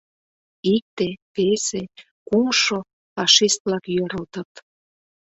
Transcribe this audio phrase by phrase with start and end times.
[0.73, 1.81] Икте, весе,
[2.27, 2.79] кумшо...
[3.13, 4.51] фашист-влак йӧрылтыт.